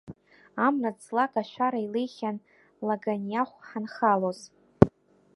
[0.65, 2.37] Амра ҵлак ашәара илеихьан
[2.87, 4.39] Лаганиахә ҳанхалоз.